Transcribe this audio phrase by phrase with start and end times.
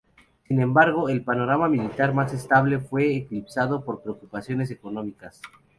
[0.47, 5.39] Sin embargo, el panorama militar más estable fue eclipsado por preocupaciones económicas.